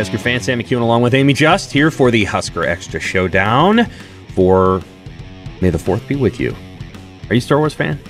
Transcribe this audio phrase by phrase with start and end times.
[0.00, 3.84] Husker fan Sam McKewon along with Amie Just here for the Husker Extra Showdown
[4.34, 4.80] for
[5.60, 6.56] May the 4th be with you.
[7.28, 8.00] Are you a Star Wars fan?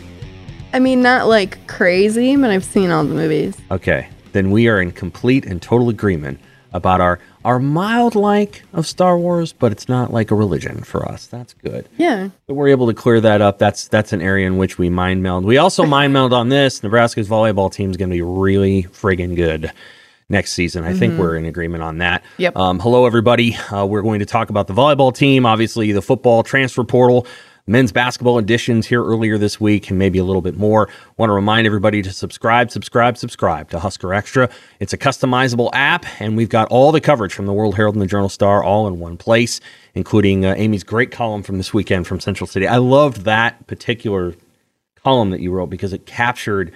[0.72, 3.56] I mean, not like crazy, but I've seen all the movies.
[3.72, 6.38] Okay, then we are in complete and total agreement
[6.72, 11.04] about our our mild like of Star Wars, but it's not like a religion for
[11.10, 11.26] us.
[11.26, 11.88] That's good.
[11.98, 12.28] Yeah.
[12.46, 13.58] So we're able to clear that up.
[13.58, 15.44] That's that's an area in which we mind meld.
[15.44, 16.84] We also mind meld on this.
[16.84, 19.72] Nebraska's volleyball team is going to be really friggin' good
[20.30, 20.84] next season.
[20.84, 22.24] I think we're in agreement on that.
[22.38, 22.56] Yep.
[22.56, 23.56] Um, hello, everybody.
[23.70, 27.26] Uh, we're going to talk about the volleyball team, obviously the football transfer portal,
[27.66, 30.88] men's basketball additions here earlier this week, and maybe a little bit more.
[31.16, 34.48] Want to remind everybody to subscribe, subscribe, subscribe to Husker Extra.
[34.78, 38.02] It's a customizable app, and we've got all the coverage from the World Herald and
[38.02, 39.60] the Journal Star all in one place,
[39.94, 42.68] including uh, Amie's great column from this weekend from Central City.
[42.68, 44.34] I loved that particular
[45.02, 46.72] column that you wrote because it captured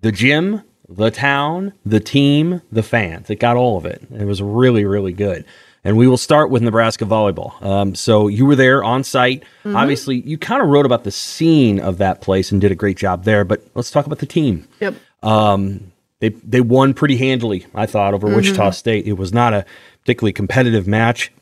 [0.00, 3.30] the gym, the town, the team, the fans.
[3.30, 4.02] It got all of it.
[4.12, 5.44] It was really, really good.
[5.82, 7.60] And we will start with Nebraska volleyball.
[7.62, 9.44] Um, so you were there on site.
[9.64, 9.76] Mm-hmm.
[9.76, 12.98] Obviously, you kind of wrote about the scene of that place and did a great
[12.98, 13.44] job there.
[13.44, 14.68] But let's talk about the team.
[14.80, 14.94] Yep.
[15.22, 18.36] Um, they they won pretty handily, I thought, over mm-hmm.
[18.36, 19.06] Wichita State.
[19.06, 19.64] It was not a
[20.00, 21.32] particularly competitive match.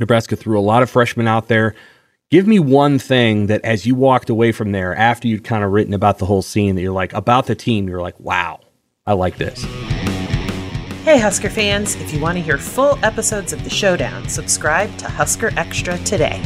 [0.00, 1.76] Nebraska threw a lot of freshmen out there.
[2.30, 5.70] Give me one thing that as you walked away from there, after you'd kind of
[5.70, 8.58] written about the whole scene, that you're like about the team, you're like, wow,
[9.04, 9.64] I like this.
[11.04, 15.08] Hey, Husker fans, if you want to hear full episodes of The Showdown, subscribe to
[15.08, 16.40] Husker Extra today.